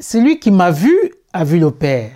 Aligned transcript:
celui 0.00 0.40
qui 0.40 0.50
m'a 0.50 0.70
vu 0.70 0.96
a 1.32 1.44
vu 1.44 1.58
le 1.58 1.70
Père. 1.70 2.10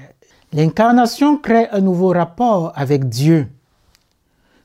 L'incarnation 0.53 1.37
crée 1.37 1.69
un 1.71 1.81
nouveau 1.81 2.09
rapport 2.09 2.73
avec 2.75 3.09
Dieu. 3.09 3.47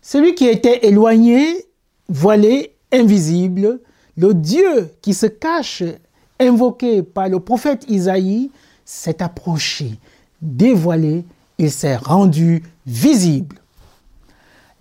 Celui 0.02 0.34
qui 0.36 0.48
était 0.48 0.88
éloigné, 0.88 1.66
voilé, 2.08 2.74
invisible, 2.92 3.80
le 4.18 4.34
Dieu 4.34 4.92
qui 5.02 5.14
se 5.14 5.26
cache, 5.26 5.84
invoqué 6.40 7.04
par 7.04 7.30
le 7.30 7.40
prophète 7.40 7.86
Isaïe, 7.90 8.52
s'est 8.86 9.22
approché, 9.22 10.00
dévoilé, 10.42 11.26
il 11.58 11.72
s'est 11.72 11.98
rendu 11.98 12.64
visible. 12.86 13.58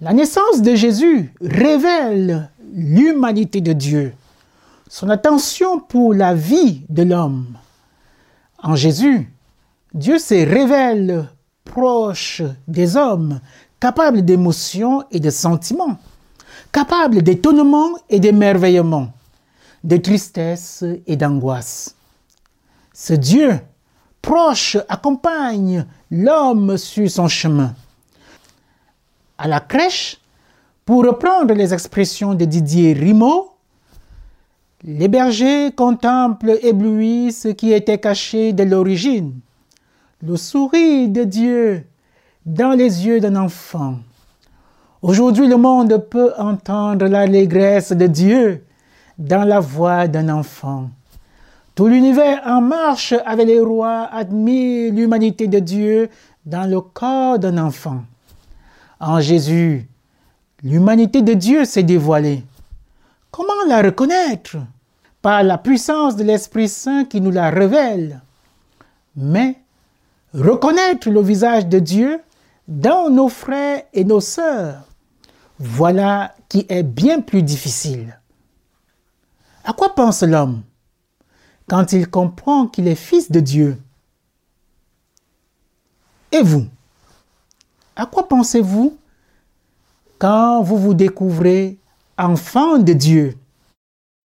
La 0.00 0.12
naissance 0.12 0.62
de 0.62 0.74
Jésus 0.76 1.32
révèle 1.40 2.50
l'humanité 2.72 3.60
de 3.60 3.72
Dieu, 3.72 4.14
son 4.88 5.10
attention 5.10 5.80
pour 5.80 6.14
la 6.14 6.34
vie 6.34 6.82
de 6.88 7.02
l'homme. 7.02 7.58
En 8.62 8.74
Jésus, 8.74 9.32
Dieu 9.94 10.18
se 10.18 10.34
révèle 10.34 11.28
proche 11.64 12.42
des 12.66 12.96
hommes, 12.96 13.40
capable 13.78 14.22
d'émotions 14.22 15.04
et 15.10 15.20
de 15.20 15.30
sentiments, 15.30 15.98
capable 16.72 17.22
d'étonnement 17.22 17.90
et 18.08 18.18
d'émerveillement, 18.18 19.12
de 19.84 19.96
tristesse 19.96 20.84
et 21.06 21.16
d'angoisse. 21.16 21.94
Ce 22.92 23.14
Dieu 23.14 23.60
proche 24.20 24.76
accompagne 24.88 25.86
l'homme 26.10 26.76
sur 26.76 27.08
son 27.08 27.28
chemin. 27.28 27.74
À 29.38 29.46
la 29.46 29.60
crèche, 29.60 30.20
pour 30.84 31.04
reprendre 31.04 31.54
les 31.54 31.72
expressions 31.72 32.34
de 32.34 32.44
Didier 32.44 32.92
Rimaud, 32.92 33.52
les 34.84 35.08
bergers 35.08 35.72
contemplent 35.72 36.58
éblouis 36.62 37.32
ce 37.32 37.48
qui 37.48 37.72
était 37.72 37.98
caché 37.98 38.52
de 38.52 38.62
l'origine, 38.62 39.34
le 40.22 40.36
sourire 40.36 41.08
de 41.08 41.24
Dieu 41.24 41.84
dans 42.46 42.72
les 42.72 43.06
yeux 43.06 43.20
d'un 43.20 43.36
enfant. 43.36 43.96
Aujourd'hui, 45.02 45.48
le 45.48 45.56
monde 45.56 45.96
peut 46.10 46.32
entendre 46.38 47.06
l'allégresse 47.06 47.92
de 47.92 48.06
Dieu 48.06 48.64
dans 49.18 49.44
la 49.44 49.60
voix 49.60 50.06
d'un 50.06 50.28
enfant. 50.28 50.90
Tout 51.74 51.86
l'univers 51.86 52.40
en 52.46 52.60
marche 52.60 53.14
avec 53.24 53.46
les 53.46 53.60
rois 53.60 54.08
admire 54.12 54.92
l'humanité 54.92 55.46
de 55.46 55.58
Dieu 55.58 56.08
dans 56.46 56.68
le 56.68 56.80
corps 56.80 57.38
d'un 57.38 57.58
enfant. 57.58 58.02
En 59.00 59.20
Jésus, 59.20 59.86
l'humanité 60.62 61.22
de 61.22 61.34
Dieu 61.34 61.64
s'est 61.64 61.84
dévoilée. 61.84 62.42
Comment 63.30 63.64
la 63.66 63.82
reconnaître? 63.82 64.56
Par 65.20 65.42
la 65.42 65.58
puissance 65.58 66.16
de 66.16 66.24
l'Esprit 66.24 66.68
Saint 66.68 67.04
qui 67.04 67.20
nous 67.20 67.30
la 67.30 67.50
révèle. 67.50 68.20
Mais 69.16 69.60
reconnaître 70.32 71.10
le 71.10 71.20
visage 71.20 71.66
de 71.66 71.78
Dieu 71.78 72.20
dans 72.68 73.10
nos 73.10 73.28
frères 73.28 73.82
et 73.94 74.04
nos 74.04 74.20
sœurs, 74.20 74.84
voilà 75.58 76.34
qui 76.48 76.66
est 76.68 76.82
bien 76.82 77.20
plus 77.20 77.42
difficile. 77.42 78.20
À 79.64 79.72
quoi 79.72 79.94
pense 79.94 80.22
l'homme 80.22 80.62
quand 81.66 81.92
il 81.92 82.08
comprend 82.08 82.66
qu'il 82.66 82.88
est 82.88 82.94
fils 82.94 83.30
de 83.30 83.40
Dieu? 83.40 83.78
Et 86.32 86.42
vous 86.42 86.66
À 87.96 88.06
quoi 88.06 88.28
pensez-vous 88.28 88.96
quand 90.18 90.62
vous 90.62 90.76
vous 90.76 90.94
découvrez 90.94 91.78
enfant 92.18 92.78
de 92.78 92.92
Dieu 92.92 93.34